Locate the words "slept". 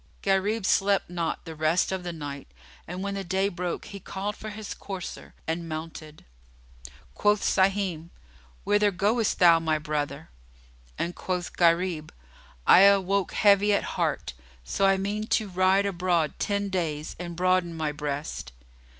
0.65-1.11